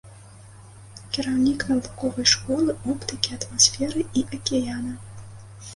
[1.17, 4.93] Кіраўнік навуковай школы оптыкі атмасферы і акіяна.